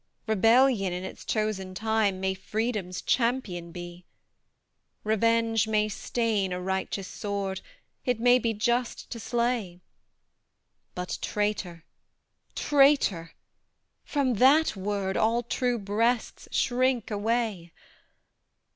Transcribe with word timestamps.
Rebellion, 0.25 0.93
in 0.93 1.03
its 1.03 1.23
chosen 1.23 1.75
time, 1.75 2.19
May 2.19 2.33
Freedom's 2.33 3.03
champion 3.03 3.71
be; 3.71 4.03
Revenge 5.03 5.67
may 5.67 5.89
stain 5.89 6.51
a 6.51 6.59
righteous 6.59 7.07
sword, 7.07 7.61
It 8.03 8.19
may 8.19 8.39
be 8.39 8.51
just 8.55 9.11
to 9.11 9.19
slay; 9.19 9.79
But, 10.95 11.19
traitor, 11.21 11.85
traitor, 12.55 13.35
from 14.03 14.33
THAT 14.33 14.75
word 14.75 15.17
All 15.17 15.43
true 15.43 15.77
breasts 15.77 16.47
shrink 16.51 17.11
away! 17.11 17.71